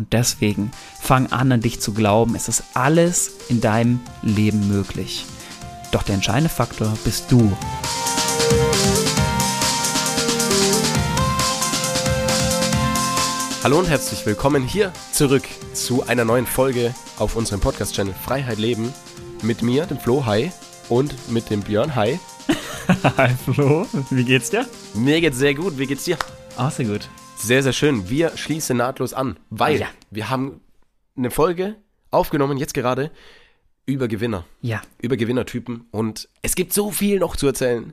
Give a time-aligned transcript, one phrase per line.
[0.00, 2.34] Und deswegen fang an, an dich zu glauben.
[2.34, 5.26] Es ist alles in deinem Leben möglich.
[5.92, 7.52] Doch der entscheidende Faktor bist du.
[13.62, 15.44] Hallo und herzlich willkommen hier zurück
[15.74, 18.94] zu einer neuen Folge auf unserem Podcast-Channel Freiheit Leben
[19.42, 20.50] mit mir, dem Flo, hi,
[20.88, 22.18] und mit dem Björn, hi.
[23.18, 24.66] Hi Flo, wie geht's dir?
[24.94, 26.16] Mir geht's sehr gut, wie geht's dir?
[26.56, 27.10] Auch sehr gut.
[27.42, 28.08] Sehr, sehr schön.
[28.10, 29.86] Wir schließen nahtlos an, weil Ja.
[30.10, 30.60] wir haben
[31.16, 31.76] eine Folge
[32.10, 33.10] aufgenommen, jetzt gerade,
[33.86, 37.92] über Gewinner, Ja, über Gewinnertypen und es gibt so viel noch zu erzählen.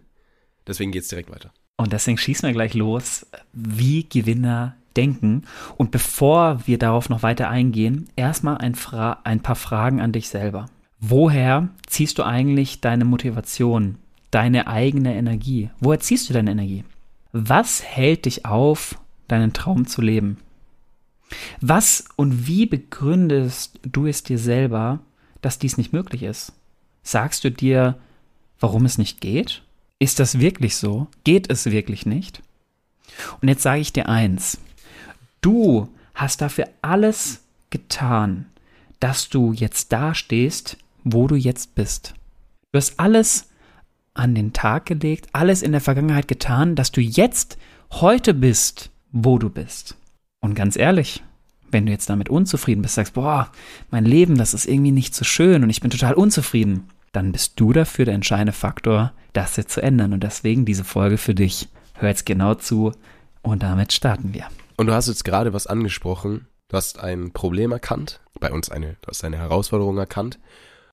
[0.67, 1.51] Deswegen geht's direkt weiter.
[1.79, 5.43] und deswegen schießen wir gleich los, wie Gewinner denken.
[5.77, 10.27] Und bevor wir darauf noch weiter eingehen, erstmal ein, Fra ein paar Fragen an dich
[10.29, 10.65] selber.
[10.99, 13.97] Woher ziehst du eigentlich deine Motivation,
[14.31, 15.69] deine eigene Energie?
[15.79, 16.83] Woher ziehst du deine Energie?
[17.31, 18.95] Was hält dich auf,
[19.27, 20.37] deinen Traum zu leben?
[21.61, 24.99] Was und wie begründest du es dir selber,
[25.41, 26.53] dass dies nicht möglich ist?
[27.03, 27.97] Sagst du dir,
[28.59, 29.63] warum es nicht geht?
[29.99, 31.07] Ist das wirklich so?
[31.23, 32.41] Geht es wirklich nicht?
[33.41, 34.59] Und jetzt sage ich dir eins.
[35.41, 38.45] Du hast dafür alles getan,
[38.99, 42.13] dass du jetzt dastehst, wo du jetzt bist.
[42.71, 43.47] Du hast alles
[44.13, 47.57] an den Tag gelegt, alles in der Vergangenheit getan, dass du jetzt
[47.91, 48.89] heute bist,
[49.23, 49.95] wo du bist.
[50.39, 51.23] Und ganz ehrlich,
[51.71, 53.51] wenn du jetzt damit unzufrieden bist, sagst, boah,
[53.91, 57.59] mein Leben, das ist irgendwie nicht so schön und ich bin total unzufrieden, dann bist
[57.59, 60.13] du dafür der entscheidende Faktor, das jetzt zu ändern.
[60.13, 61.69] Und deswegen diese Folge für dich.
[61.95, 62.91] Hör jetzt genau zu
[63.41, 64.45] und damit starten wir.
[64.77, 66.47] Und du hast jetzt gerade was angesprochen.
[66.69, 70.37] Du hast ein Problem erkannt, bei uns eine, du hast eine Herausforderung erkannt.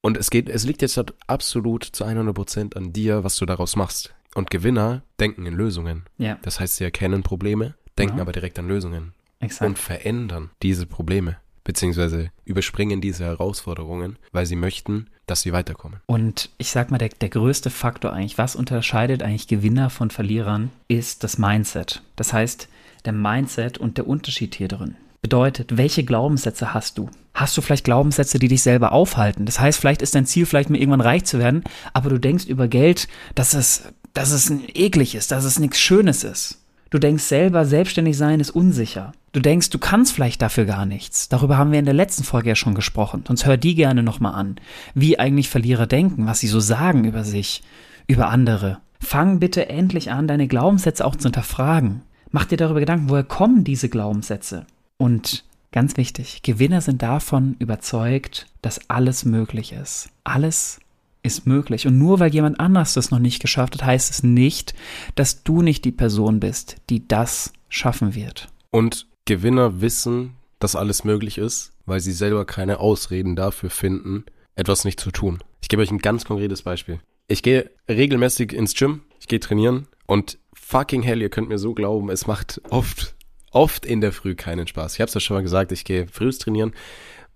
[0.00, 3.46] Und es geht, es liegt jetzt halt absolut zu 100 Prozent an dir, was du
[3.46, 4.14] daraus machst.
[4.34, 6.04] Und Gewinner denken in Lösungen.
[6.18, 8.22] Ja, Das heißt, sie erkennen Probleme, denken Ja.
[8.22, 9.68] aber direkt an Lösungen exakt.
[9.68, 16.00] und verändern diese Probleme, beziehungsweise überspringen diese Herausforderungen, weil sie möchten, dass sie weiterkommen.
[16.06, 20.70] Und ich sag mal, der, der größte Faktor eigentlich, was unterscheidet eigentlich Gewinner von Verlierern,
[20.88, 22.02] ist das Mindset.
[22.16, 22.68] Das heißt,
[23.04, 24.96] der Mindset und der Unterschied hier drin.
[25.22, 27.08] Bedeutet, welche Glaubenssätze hast du?
[27.32, 29.46] Hast du vielleicht Glaubenssätze, die dich selber aufhalten?
[29.46, 31.64] Das heißt, vielleicht ist dein Ziel, vielleicht mal irgendwann reich zu werden,
[31.94, 36.24] aber du denkst über Geld, dass es, dass es eklig ist, dass es nichts Schönes
[36.24, 36.60] ist.
[36.94, 39.10] Du denkst selber, selbstständig sein ist unsicher.
[39.32, 41.28] Du denkst, du kannst vielleicht dafür gar nichts.
[41.28, 43.24] Darüber haben wir in der letzten Folge ja schon gesprochen.
[43.26, 44.60] Sonst hör die gerne nochmal an.
[44.94, 47.64] Wie eigentlich Verlierer denken, was sie so sagen über sich,
[48.06, 48.78] über andere.
[49.00, 52.02] Fang bitte endlich an, deine Glaubenssätze auch zu hinterfragen.
[52.30, 54.64] Mach dir darüber Gedanken, woher kommen diese Glaubenssätze?
[54.96, 60.10] Und ganz wichtig, Gewinner sind davon überzeugt, dass alles möglich ist.
[60.22, 60.78] Alles
[61.24, 61.86] ist möglich.
[61.86, 64.74] Und nur weil jemand anders das noch nicht geschafft hat, heißt es nicht,
[65.16, 68.48] dass du nicht die Person bist, die das schaffen wird.
[68.70, 74.24] Und Gewinner wissen, dass alles möglich ist, weil sie selber keine Ausreden dafür finden,
[74.54, 75.42] etwas nicht zu tun.
[75.60, 77.00] Ich gebe euch ein ganz konkretes Beispiel.
[77.26, 81.72] Ich gehe regelmäßig ins Gym, ich gehe trainieren und fucking hell, ihr könnt mir so
[81.72, 83.14] glauben, es macht oft,
[83.50, 84.94] oft in der Früh keinen Spaß.
[84.94, 86.72] Ich habe es ja schon mal gesagt, ich gehe frühs trainieren,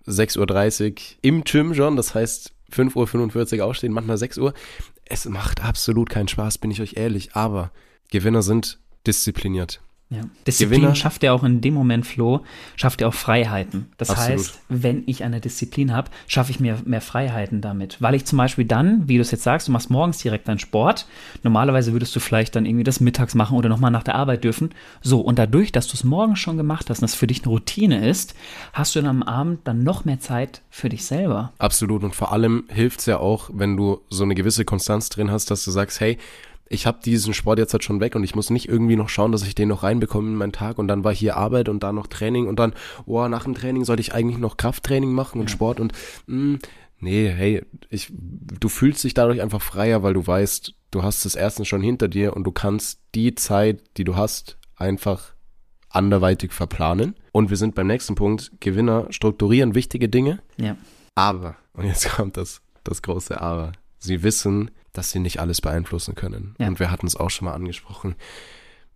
[0.05, 4.53] 6.30 Uhr im Gym schon, das heißt 5.45 Uhr aufstehen, manchmal 6 Uhr.
[5.05, 7.71] Es macht absolut keinen Spaß, bin ich euch ehrlich, aber
[8.11, 9.81] Gewinner sind diszipliniert.
[10.11, 10.21] Ja.
[10.47, 12.41] Disziplin Gewinner- schafft ja auch in dem Moment, Flo,
[12.75, 13.91] schafft ja auch Freiheiten.
[13.97, 14.39] Das Absolut.
[14.39, 18.01] heißt, wenn ich eine Disziplin habe, schaffe ich mir mehr Freiheiten damit.
[18.01, 20.57] Weil ich zum Beispiel dann, wie du es jetzt sagst, du machst morgens direkt deinen
[20.57, 21.05] Sport.
[21.43, 24.71] Normalerweise würdest du vielleicht dann irgendwie das mittags machen oder nochmal nach der Arbeit dürfen.
[25.03, 27.49] So, und dadurch, dass du es morgens schon gemacht hast und das für dich eine
[27.49, 28.33] Routine ist,
[28.73, 31.53] hast du dann am Abend dann noch mehr Zeit für dich selber.
[31.59, 32.03] Absolut.
[32.03, 35.63] Und vor allem hilft's ja auch, wenn du so eine gewisse Konstanz drin hast, dass
[35.63, 36.17] du sagst, hey,
[36.69, 39.31] ich habe diesen Sport jetzt halt schon weg und ich muss nicht irgendwie noch schauen,
[39.31, 41.91] dass ich den noch reinbekomme in meinen Tag und dann war hier Arbeit und da
[41.91, 42.73] noch Training und dann,
[43.05, 45.93] oh, nach dem Training sollte ich eigentlich noch Krafttraining machen und Sport und
[46.27, 46.59] mh,
[46.99, 51.35] nee, hey, ich, du fühlst dich dadurch einfach freier, weil du weißt, du hast es
[51.35, 55.33] erstens schon hinter dir und du kannst die Zeit, die du hast, einfach
[55.89, 57.15] anderweitig verplanen.
[57.31, 58.51] Und wir sind beim nächsten Punkt.
[58.59, 60.75] Gewinner strukturieren wichtige Dinge, Ja.
[61.15, 66.15] aber, und jetzt kommt das, das große Aber, sie wissen, dass sie nicht alles beeinflussen
[66.15, 66.55] können.
[66.59, 66.67] Ja.
[66.67, 68.15] Und wir hatten es auch schon mal angesprochen.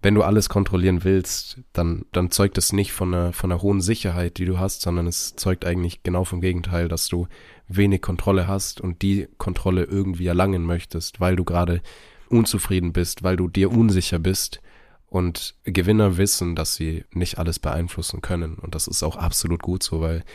[0.01, 3.80] Wenn du alles kontrollieren willst, dann, dann zeugt es nicht von einer, von einer hohen
[3.80, 7.28] Sicherheit, die du hast, sondern es zeugt eigentlich genau vom Gegenteil, dass du
[7.69, 11.81] wenig Kontrolle hast und die Kontrolle irgendwie erlangen möchtest, weil du gerade
[12.28, 14.62] unzufrieden bist, weil du dir unsicher bist.
[15.07, 18.56] Und Gewinner wissen, dass sie nicht alles beeinflussen können.
[18.56, 20.25] Und das ist auch absolut gut so, weil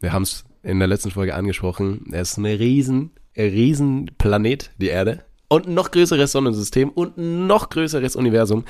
[0.00, 2.06] wir haben es in der letzten Folge angesprochen.
[2.10, 5.24] Er ist eine riesen, ein riesen Planet, die Erde.
[5.48, 8.64] Und ein noch größeres Sonnensystem und ein noch größeres Universum.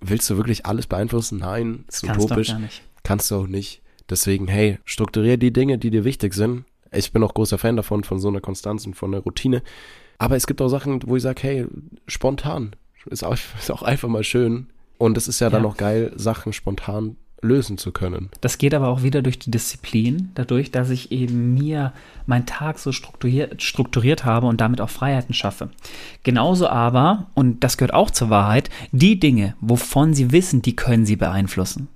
[0.00, 1.38] Willst du wirklich alles beeinflussen?
[1.40, 2.48] Nein, ist Kannst doch utopisch.
[2.48, 2.82] gar nicht.
[3.02, 3.82] Kannst du auch nicht.
[4.08, 6.66] Deswegen, hey, strukturier die Dinge, die dir wichtig sind.
[6.92, 9.62] Ich bin auch großer Fan davon, von so einer Konstanz und von einer Routine.
[10.18, 11.66] Aber es gibt auch Sachen, wo ich sage, hey,
[12.06, 12.76] spontan.
[13.06, 14.68] Ist auch, ist auch einfach mal schön.
[14.98, 18.30] Und es ist ja, ja dann auch geil, Sachen spontan lösen zu können.
[18.40, 21.92] Das geht aber auch wieder durch die Disziplin, dadurch, dass ich eben mir
[22.26, 25.70] meinen Tag so strukturiert, strukturiert habe und damit auch Freiheiten schaffe.
[26.22, 31.06] Genauso aber, und das gehört auch zur Wahrheit, die Dinge, wovon Sie wissen, die können
[31.06, 31.88] Sie beeinflussen.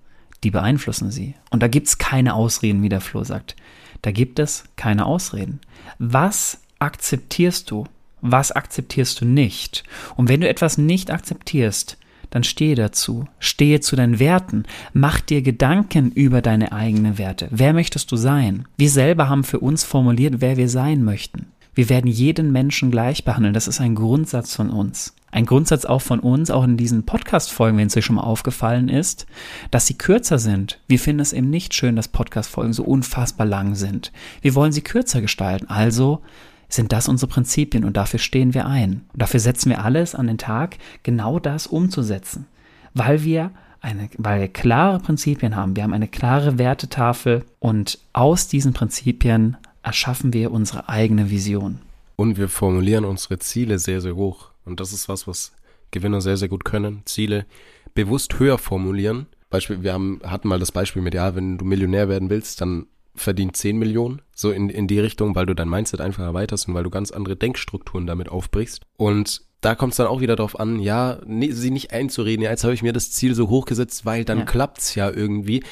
[0.44, 1.34] Die beeinflussen Sie.
[1.50, 3.56] Und da gibt es keine Ausreden, wie der Flo sagt.
[4.02, 5.60] Da gibt es keine Ausreden.
[5.98, 7.86] Was akzeptierst du?
[8.20, 9.84] Was akzeptierst du nicht?
[10.16, 11.98] Und wenn du etwas nicht akzeptierst,
[12.30, 17.48] dann stehe dazu, stehe zu deinen Werten, mach dir Gedanken über deine eigenen Werte.
[17.50, 18.66] Wer möchtest du sein?
[18.76, 21.46] Wir selber haben für uns formuliert, wer wir sein möchten.
[21.75, 23.54] Wir werden jeden Menschen gleich behandeln.
[23.54, 25.14] Das ist ein Grundsatz von uns.
[25.30, 28.88] Ein Grundsatz auch von uns, auch in diesen Podcast-Folgen, wenn es dir schon mal aufgefallen
[28.88, 29.26] ist,
[29.70, 30.80] dass sie kürzer sind.
[30.88, 34.10] Wir finden es eben nicht schön, dass Podcast-Folgen so unfassbar lang sind.
[34.42, 35.69] Wir wollen sie kürzer gestalten.
[35.69, 36.22] Also
[36.68, 39.04] sind das unsere Prinzipien und dafür stehen wir ein.
[39.12, 42.46] Und dafür setzen wir alles an den Tag, genau das umzusetzen.
[42.94, 43.50] Weil wir
[43.80, 45.76] eine, weil wir klare Prinzipien haben.
[45.76, 51.80] Wir haben eine klare Wertetafel und aus diesen Prinzipien erschaffen wir unsere eigene Vision.
[52.16, 54.50] Und wir formulieren unsere Ziele sehr, sehr hoch.
[54.64, 55.52] Und das ist was, was
[55.90, 57.02] Gewinner sehr, sehr gut können.
[57.04, 57.46] Ziele
[57.94, 59.26] bewusst höher formulieren.
[59.50, 62.86] Beispiel, wir haben, hatten mal das Beispiel mit, ja, wenn du Millionär werden willst, dann
[63.18, 66.74] verdient 10 Millionen, so in, in die Richtung, weil du dein Mindset einfach erweiterst und
[66.74, 68.82] weil du ganz andere Denkstrukturen damit aufbrichst.
[68.96, 72.50] Und da kommt es dann auch wieder darauf an, ja, nee, sie nicht einzureden, ja,
[72.50, 74.44] jetzt habe ich mir das Ziel so hochgesetzt, weil dann ja.
[74.44, 75.64] klappt's ja irgendwie.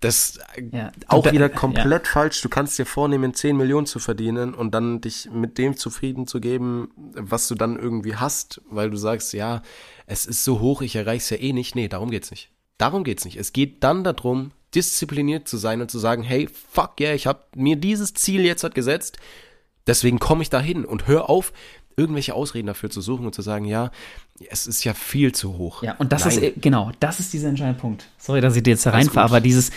[0.00, 0.38] Das
[0.72, 0.90] ja.
[1.08, 2.12] auch wieder komplett ja.
[2.12, 2.40] falsch.
[2.40, 6.40] Du kannst dir vornehmen, 10 Millionen zu verdienen und dann dich mit dem zufrieden zu
[6.40, 9.62] geben, was du dann irgendwie hast, weil du sagst, ja,
[10.06, 11.74] es ist so hoch, ich erreiche es ja eh nicht.
[11.74, 12.50] Nee, darum geht's nicht.
[12.78, 13.36] Darum geht's nicht.
[13.36, 17.40] Es geht dann darum, diszipliniert zu sein und zu sagen, hey, fuck yeah, ich habe
[17.56, 19.18] mir dieses Ziel jetzt halt gesetzt,
[19.86, 21.52] deswegen komme ich dahin und hör auf,
[21.96, 23.90] irgendwelche Ausreden dafür zu suchen und zu sagen, ja,
[24.50, 25.82] es ist ja viel zu hoch.
[25.82, 26.42] Ja, und das Nein.
[26.42, 28.08] ist, genau, das ist dieser entscheidende Punkt.
[28.18, 29.70] Sorry, dass ich dir jetzt reinfahre, aber dieses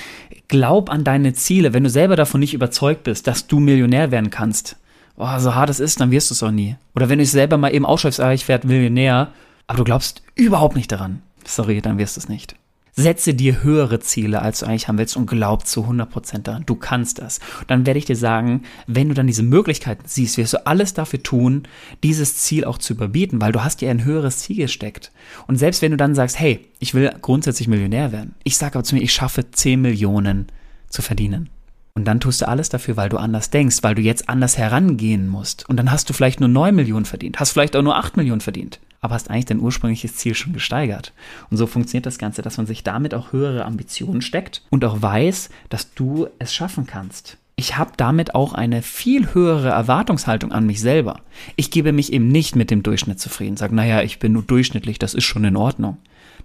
[0.47, 4.29] Glaub an deine Ziele, wenn du selber davon nicht überzeugt bist, dass du Millionär werden
[4.29, 4.77] kannst,
[5.17, 6.75] oh, so hart es ist, dann wirst du es auch nie.
[6.95, 9.31] Oder wenn du es selber mal eben ausschreibst, ah, ich werde Millionär,
[9.67, 11.21] aber du glaubst überhaupt nicht daran.
[11.45, 12.55] Sorry, dann wirst du es nicht.
[12.99, 16.63] Setze dir höhere Ziele, als du eigentlich haben willst und glaub zu 100% daran.
[16.65, 17.39] Du kannst das.
[17.67, 21.21] dann werde ich dir sagen, wenn du dann diese Möglichkeiten siehst, wirst du alles dafür
[21.21, 21.67] tun,
[22.01, 25.11] dieses Ziel auch zu überbieten, weil du hast dir ein höheres Ziel gesteckt.
[25.45, 28.33] Und selbst wenn du dann sagst, hey, ich will grundsätzlich Millionär werden.
[28.43, 30.47] Ich sage aber zu mir, ich schaffe 10 Millionen
[30.89, 31.49] zu verdienen.
[31.93, 35.27] Und dann tust du alles dafür, weil du anders denkst, weil du jetzt anders herangehen
[35.27, 35.69] musst.
[35.69, 38.41] Und dann hast du vielleicht nur 9 Millionen verdient, hast vielleicht auch nur 8 Millionen
[38.41, 41.13] verdient aber hast eigentlich dein ursprüngliches Ziel schon gesteigert.
[41.49, 45.01] Und so funktioniert das Ganze, dass man sich damit auch höhere Ambitionen steckt und auch
[45.01, 47.37] weiß, dass du es schaffen kannst.
[47.59, 51.21] Ich habe damit auch eine viel höhere Erwartungshaltung an mich selber.
[51.55, 54.99] Ich gebe mich eben nicht mit dem Durchschnitt zufrieden, sage, naja, ich bin nur durchschnittlich,
[54.99, 55.97] das ist schon in Ordnung.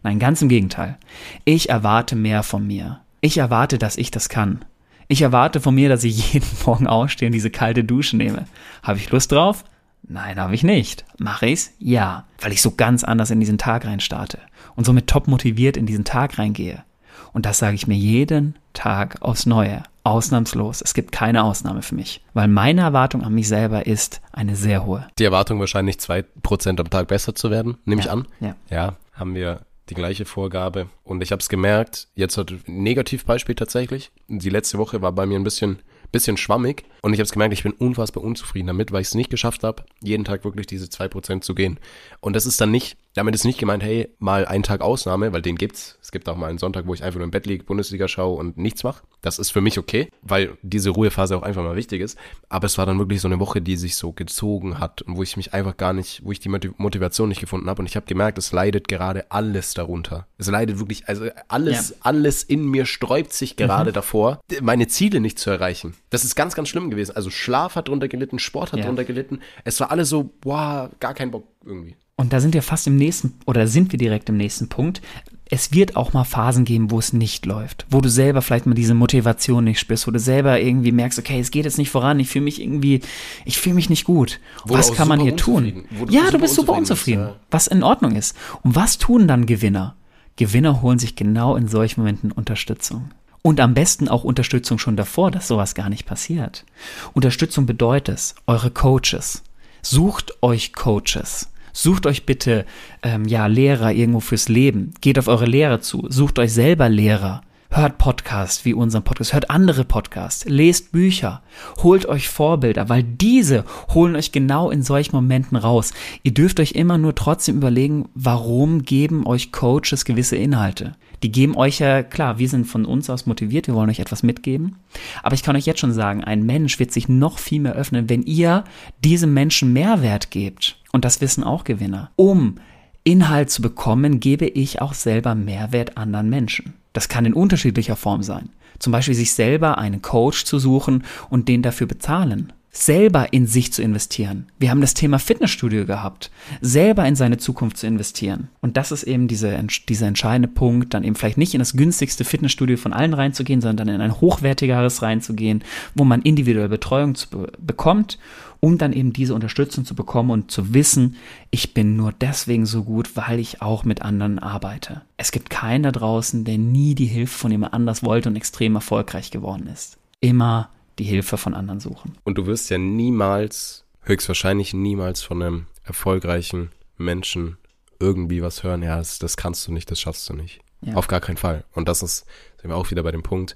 [0.03, 0.97] Nein, ganz im Gegenteil.
[1.45, 3.01] Ich erwarte mehr von mir.
[3.21, 4.65] Ich erwarte, dass ich das kann.
[5.07, 8.47] Ich erwarte von mir, dass ich jeden Morgen aufstehe und diese kalte Dusche nehme.
[8.83, 9.65] Habe ich Lust drauf?
[10.03, 11.05] Nein, habe ich nicht.
[11.19, 11.73] Mache ich's?
[11.79, 14.39] Ja, weil ich so ganz anders in diesen Tag rein starte
[14.75, 16.85] und somit top motiviert in diesen Tag reingehe.
[17.33, 20.83] Und das sage ich mir jeden Tag aufs Neue, ausnahmslos.
[20.83, 24.85] Es gibt keine Ausnahme für mich, weil meine Erwartung an mich selber ist eine sehr
[24.85, 25.07] hohe.
[25.19, 28.27] Die Erwartung wahrscheinlich zwei Prozent am Tag besser zu werden, nehme ja, ich an.
[28.41, 28.57] Ja.
[28.71, 30.89] ja, haben wir die gleiche Vorgabe.
[31.05, 34.11] Und ich habe es gemerkt, jetzt hat ein Negativbeispiel tatsächlich.
[34.29, 35.79] Die letzte Woche war bei mir ein bisschen
[36.13, 36.85] bisschen schwammig.
[37.05, 39.65] Und ich habe es gemerkt, ich bin unfassbar unzufrieden damit, weil ich es nicht geschafft
[39.65, 41.81] habe, jeden Tag wirklich diese 2% zu gehen.
[42.21, 45.43] Und das ist dann nicht, damit ist nicht gemeint, hey, mal einen Tag Ausnahme, weil
[45.43, 45.99] den gibt's.
[46.01, 48.39] Es gibt auch mal einen Sonntag, wo ich einfach nur im Bett liege, Bundesliga schaue
[48.39, 49.03] und nichts mache.
[49.21, 52.17] Das ist für mich okay, weil diese Ruhephase auch einfach mal wichtig ist.
[52.49, 55.25] Aber es war dann wirklich so eine Woche, die sich so gezogen hat und wo
[55.25, 57.83] ich mich einfach gar nicht, wo ich die Motivation nicht gefunden habe.
[57.83, 60.29] Und ich habe gemerkt, es leidet gerade alles darunter.
[60.39, 61.97] Es leidet wirklich, also alles, ja.
[62.01, 63.95] alles in mir sträubt sich gerade mhm.
[63.95, 65.95] davor, meine Ziele nicht zu erreichen.
[66.11, 67.17] Das ist ganz, ganz schlimm gewesen.
[67.17, 68.87] Also Schlaf hat drunter gelitten, Sport hat ja.
[68.87, 69.41] drunter gelitten.
[69.65, 71.97] Es war alles so, boah, gar kein Bock irgendwie.
[72.17, 75.03] Und da sind wir fast im nächsten, oder sind wir direkt im nächsten Punkt.
[75.51, 78.75] Es wird auch mal Phasen geben, wo es nicht läuft, wo du selber vielleicht mal
[78.75, 82.21] diese Motivation nicht spürst, wo du selber irgendwie merkst, okay, es geht jetzt nicht voran,
[82.21, 83.01] ich fühle mich irgendwie,
[83.45, 84.41] ich fühle mich nicht gut.
[84.65, 85.85] Wo was kann man hier tun?
[86.09, 87.47] Ja, du bist super unzufrieden, bist, ja.
[87.51, 88.37] was in Ordnung ist.
[88.63, 89.97] Und was tun dann Gewinner?
[90.37, 93.11] Gewinner holen sich genau in solchen Momenten Unterstützung.
[93.43, 96.65] Und am besten auch Unterstützung schon davor, dass sowas gar nicht passiert.
[97.13, 99.43] Unterstützung bedeutet eure Coaches.
[99.83, 101.49] Sucht euch Coaches.
[101.73, 102.65] Sucht euch bitte
[103.03, 104.93] ähm, ja Lehrer irgendwo fürs Leben.
[105.01, 106.07] Geht auf eure Lehrer zu.
[106.09, 107.43] Sucht euch selber Lehrer.
[107.75, 111.41] Hört Podcasts wie unseren Podcast, hört andere Podcasts, lest Bücher,
[111.83, 115.95] holt euch Vorbilder, weil diese holen euch genau in solchen Momenten raus.
[116.23, 120.97] Ihr dürft euch immer nur trotzdem überlegen, warum geben euch Coaches gewisse Inhalte.
[121.23, 124.23] Die geben euch ja, klar, wir sind von uns aus motiviert, wir wollen euch etwas
[124.23, 124.77] mitgeben.
[125.23, 128.09] Aber ich kann euch jetzt schon sagen, ein Mensch wird sich noch viel mehr öffnen,
[128.09, 128.65] wenn ihr
[129.05, 130.77] diesem Menschen Mehrwert gebt.
[130.91, 132.11] Und das wissen auch Gewinner.
[132.17, 132.57] Um
[133.05, 136.75] Inhalt zu bekommen, gebe ich auch selber Mehrwert anderen Menschen.
[136.93, 138.51] Das kann in unterschiedlicher Form sein.
[138.79, 143.71] Zum Beispiel sich selber einen Coach zu suchen und den dafür bezahlen selber in sich
[143.71, 144.47] zu investieren.
[144.59, 146.31] Wir haben das Thema Fitnessstudio gehabt,
[146.63, 148.49] selber in seine Zukunft zu investieren.
[148.63, 152.25] Und das ist eben diese, dieser entscheidende Punkt, dann eben vielleicht nicht in das günstigste
[152.25, 155.63] Fitnessstudio von allen reinzugehen, sondern in ein hochwertigeres reinzugehen,
[155.95, 158.19] wo man individuelle Betreuung zu, bekommt,
[158.61, 161.17] um dann eben diese Unterstützung zu bekommen und zu wissen,
[161.51, 165.03] ich bin nur deswegen so gut, weil ich auch mit anderen arbeite.
[165.19, 168.77] Es gibt keinen da draußen, der nie die Hilfe von jemand anders wollte und extrem
[168.77, 169.99] erfolgreich geworden ist.
[170.21, 170.71] Immer
[171.03, 172.17] die Hilfe von anderen suchen.
[172.23, 177.59] Und du wirst ja niemals, höchstwahrscheinlich niemals von einem erfolgreichen Menschen
[177.99, 180.61] irgendwie was hören, ja, das, das kannst du nicht, das schaffst du nicht.
[180.81, 180.95] Ja.
[180.95, 181.65] Auf gar keinen Fall.
[181.73, 182.27] Und das ist,
[182.61, 183.55] sind wir auch wieder bei dem Punkt,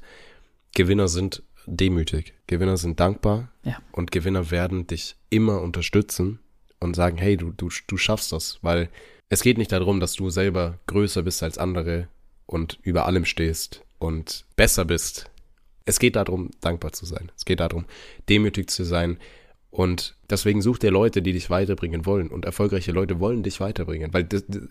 [0.75, 3.79] Gewinner sind demütig, Gewinner sind dankbar ja.
[3.93, 6.41] und Gewinner werden dich immer unterstützen
[6.81, 8.89] und sagen, hey, du, du, du schaffst das, weil
[9.29, 12.09] es geht nicht darum, dass du selber größer bist als andere
[12.47, 15.31] und über allem stehst und besser bist
[15.87, 17.31] es geht darum, dankbar zu sein.
[17.37, 17.87] Es geht darum,
[18.29, 19.19] demütig zu sein.
[19.71, 22.29] Und deswegen such dir Leute, die dich weiterbringen wollen.
[22.29, 24.63] Und erfolgreiche Leute wollen dich weiterbringen, weil das, das,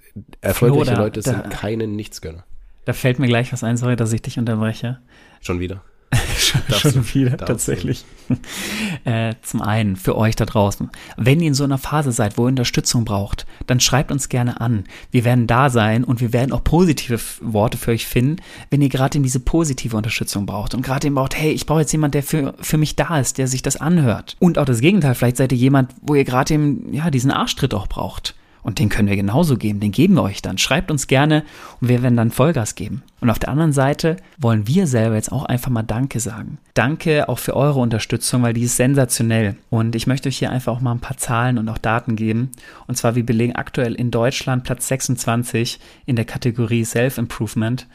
[0.41, 2.45] erfolgreiche Flo, da, Leute sind da, keine Nichtsgönner.
[2.85, 4.99] Da fällt mir gleich was ein, sorry, dass ich dich unterbreche.
[5.41, 5.83] Schon wieder.
[6.37, 8.05] schon, schon wieder, tatsächlich.
[9.05, 12.45] äh, zum einen, für euch da draußen, wenn ihr in so einer Phase seid, wo
[12.45, 14.85] ihr Unterstützung braucht, dann schreibt uns gerne an.
[15.11, 18.89] Wir werden da sein und wir werden auch positive Worte für euch finden, wenn ihr
[18.89, 22.23] gerade diese positive Unterstützung braucht und gerade eben braucht, hey, ich brauche jetzt jemand, der
[22.23, 24.35] für, für mich da ist, der sich das anhört.
[24.39, 27.73] Und auch das Gegenteil, vielleicht seid ihr jemand, wo ihr gerade eben, ja, diesen Arschtritt
[27.73, 28.35] auch braucht.
[28.65, 30.57] Und den können wir genauso geben, den geben wir euch dann.
[30.57, 31.43] Schreibt uns gerne
[31.81, 33.03] und wir werden dann Vollgas geben.
[33.21, 36.57] Und auf der anderen Seite wollen wir selber jetzt auch einfach mal Danke sagen.
[36.73, 39.55] Danke auch für eure Unterstützung, weil die ist sensationell.
[39.69, 42.53] Und ich möchte euch hier einfach auch mal ein paar Zahlen und auch Daten geben.
[42.87, 47.85] Und zwar, wir belegen aktuell in Deutschland Platz 26 in der Kategorie Self-Improvement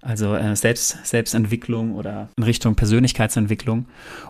[0.00, 3.86] also äh, Selbst, Selbstentwicklung oder in Richtung Persönlichkeitsentwicklung.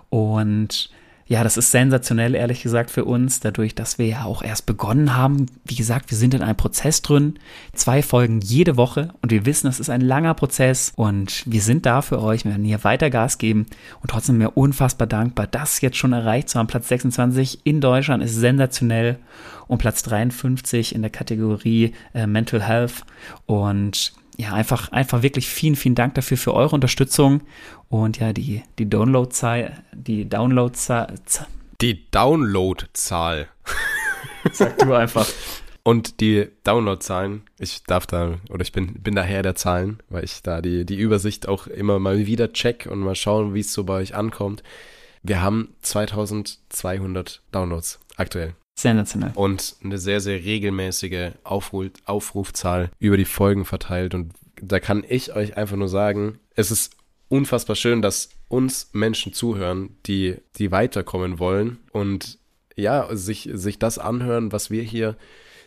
[0.08, 0.90] Und
[1.26, 5.16] ja, das ist sensationell, ehrlich gesagt, für uns, dadurch, dass wir ja auch erst begonnen
[5.16, 5.46] haben.
[5.64, 7.38] Wie gesagt, wir sind in einem Prozess drin.
[7.72, 11.86] Zwei Folgen jede Woche und wir wissen, es ist ein langer Prozess und wir sind
[11.86, 12.44] da für euch.
[12.44, 13.66] Wir werden hier weiter Gas geben
[14.02, 16.66] und trotzdem mir unfassbar dankbar, das jetzt schon erreicht zu haben.
[16.66, 19.18] Platz 26 in Deutschland ist sensationell
[19.66, 23.04] und Platz 53 in der Kategorie äh, Mental Health
[23.46, 27.42] und ja, einfach, einfach wirklich vielen, vielen Dank dafür für eure Unterstützung
[27.88, 31.14] und ja, die, die Download-Zahl, die Download-Zahl.
[31.80, 33.48] Die Download-Zahl.
[34.52, 35.26] Sag du einfach.
[35.86, 40.42] Und die Download-Zahlen, ich darf da, oder ich bin, bin daher der Zahlen, weil ich
[40.42, 43.84] da die, die Übersicht auch immer mal wieder check und mal schauen, wie es so
[43.84, 44.62] bei euch ankommt.
[45.22, 48.54] Wir haben 2200 Downloads aktuell.
[48.76, 49.32] Sensationell.
[49.34, 54.14] Und eine sehr, sehr regelmäßige Aufruf, Aufrufzahl über die Folgen verteilt.
[54.14, 56.96] Und da kann ich euch einfach nur sagen, es ist
[57.28, 62.38] unfassbar schön, dass uns Menschen zuhören, die, die weiterkommen wollen und
[62.76, 65.16] ja, sich, sich das anhören, was wir hier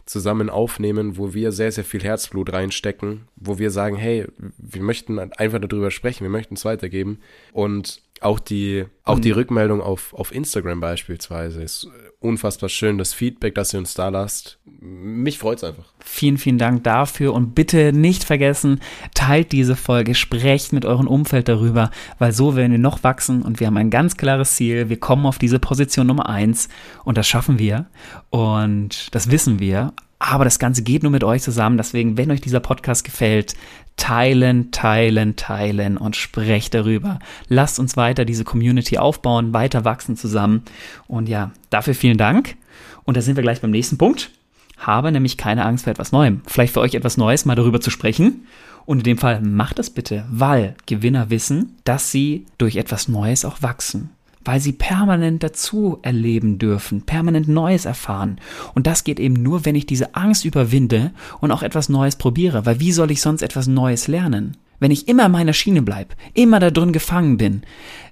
[0.05, 4.25] zusammen aufnehmen, wo wir sehr, sehr viel Herzblut reinstecken, wo wir sagen, hey,
[4.57, 7.19] wir möchten einfach darüber sprechen, wir möchten es weitergeben.
[7.51, 9.35] Und auch die, auch die mhm.
[9.35, 11.87] Rückmeldung auf, auf Instagram beispielsweise ist
[12.19, 14.59] unfassbar schön, das Feedback, das ihr uns da lasst.
[14.65, 15.85] Mich freut es einfach.
[15.99, 18.79] Vielen, vielen Dank dafür und bitte nicht vergessen,
[19.13, 23.59] teilt diese Folge, sprecht mit eurem Umfeld darüber, weil so werden wir noch wachsen und
[23.59, 24.89] wir haben ein ganz klares Ziel.
[24.89, 26.69] Wir kommen auf diese Position Nummer eins
[27.03, 27.87] und das schaffen wir
[28.29, 29.93] und das wissen wir.
[30.19, 31.77] Aber das Ganze geht nur mit euch zusammen.
[31.77, 33.53] Deswegen, wenn euch dieser Podcast gefällt,
[33.97, 37.19] teilen, teilen, teilen und sprecht darüber.
[37.49, 40.63] Lasst uns weiter diese Community aufbauen, weiter wachsen zusammen.
[41.07, 42.55] Und ja, dafür vielen Dank.
[43.03, 44.31] Und da sind wir gleich beim nächsten Punkt.
[44.77, 46.41] Habe nämlich keine Angst vor etwas Neuem.
[46.45, 48.45] Vielleicht für euch etwas Neues, mal darüber zu sprechen.
[48.85, 53.43] Und in dem Fall macht das bitte, weil Gewinner wissen, dass sie durch etwas Neues
[53.43, 54.11] auch wachsen
[54.47, 58.39] weil sie permanent dazu erleben dürfen, permanent Neues erfahren.
[58.73, 61.11] Und das geht eben nur, wenn ich diese Angst überwinde
[61.41, 64.55] und auch etwas Neues probiere, weil wie soll ich sonst etwas Neues lernen?
[64.79, 67.63] Wenn ich immer in meiner Schiene bleibe, immer da drin gefangen bin,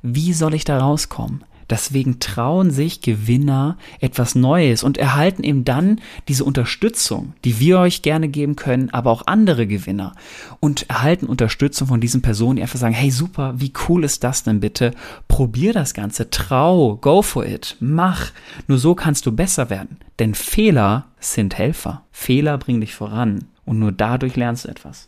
[0.01, 1.45] wie soll ich da rauskommen?
[1.69, 8.01] Deswegen trauen sich Gewinner etwas Neues und erhalten eben dann diese Unterstützung, die wir euch
[8.01, 10.13] gerne geben können, aber auch andere Gewinner
[10.59, 14.43] und erhalten Unterstützung von diesen Personen, die einfach sagen, hey super, wie cool ist das
[14.43, 14.91] denn bitte?
[15.27, 18.31] Probier das Ganze, trau, go for it, mach.
[18.67, 19.97] Nur so kannst du besser werden.
[20.19, 22.03] Denn Fehler sind Helfer.
[22.11, 25.07] Fehler bringen dich voran und nur dadurch lernst du etwas.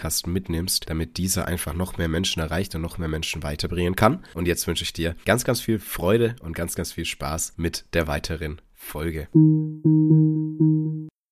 [0.00, 4.24] Podcast mitnimmst, damit dieser einfach noch mehr Menschen erreicht und noch mehr Menschen weiterbringen kann.
[4.32, 7.84] Und jetzt wünsche ich dir ganz, ganz viel Freude und ganz, ganz viel Spaß mit
[7.92, 9.28] der weiteren Folge.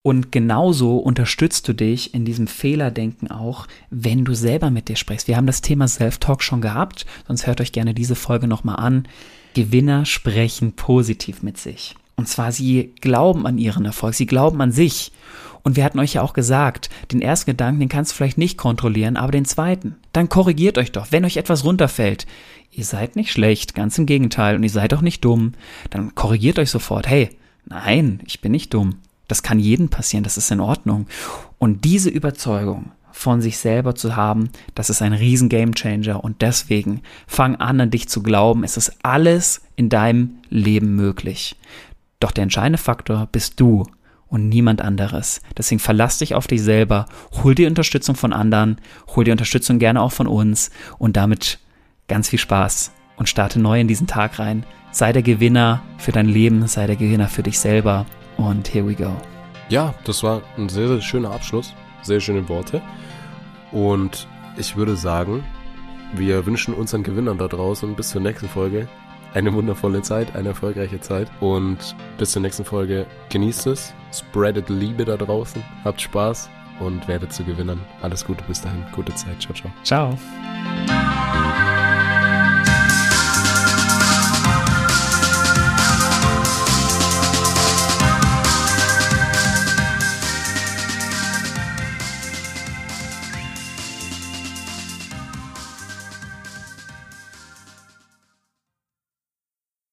[0.02, 5.28] Und genauso unterstützt du dich in diesem Fehlerdenken auch, wenn du selber mit dir sprichst.
[5.28, 9.08] Wir haben das Thema Self-Talk schon gehabt, sonst hört euch gerne diese Folge nochmal an.
[9.54, 11.94] Gewinner sprechen positiv mit sich.
[12.16, 15.12] Und zwar, sie glauben an ihren Erfolg, sie glauben an sich.
[15.62, 18.58] Und wir hatten euch ja auch gesagt, den ersten Gedanken, den kannst du vielleicht nicht
[18.58, 19.96] kontrollieren, aber den zweiten.
[20.12, 22.26] Dann korrigiert euch doch, wenn euch etwas runterfällt.
[22.70, 25.52] Ihr seid nicht schlecht, ganz im Gegenteil, und ihr seid auch nicht dumm.
[25.90, 27.30] Dann korrigiert euch sofort, hey,
[27.66, 28.96] nein, ich bin nicht dumm.
[29.26, 31.06] Das kann jedem passieren, das ist in Ordnung.
[31.58, 37.02] Und diese Überzeugung von sich selber zu haben, das ist ein riesen Gamechanger und deswegen
[37.26, 38.64] fang an, an dich zu glauben.
[38.64, 41.56] Es ist alles in deinem Leben möglich.
[42.20, 43.86] Doch der entscheidende Faktor bist du
[44.28, 45.40] und niemand anderes.
[45.56, 47.06] Deswegen verlass dich auf dich selber,
[47.42, 48.80] hol dir Unterstützung von anderen,
[49.14, 51.58] hol dir Unterstützung gerne auch von uns und damit
[52.08, 54.64] ganz viel Spaß und starte neu in diesen Tag rein.
[54.90, 58.06] Sei der Gewinner für dein Leben, sei der Gewinner für dich selber
[58.36, 59.14] und here we go.
[59.68, 62.80] Ja, das war ein sehr, sehr schöner Abschluss, sehr schöne Worte
[63.72, 65.44] und ich würde sagen,
[66.14, 68.88] wir wünschen unseren Gewinnern da draußen bis zur nächsten Folge
[69.34, 71.30] eine wundervolle Zeit, eine erfolgreiche Zeit.
[71.40, 73.06] Und bis zur nächsten Folge.
[73.30, 76.48] Genießt es, spreadet Liebe da draußen, habt Spaß
[76.80, 77.80] und werdet zu gewinnen.
[78.02, 78.84] Alles Gute bis dahin.
[78.92, 79.40] Gute Zeit.
[79.40, 79.72] Ciao, ciao.
[79.82, 81.07] Ciao.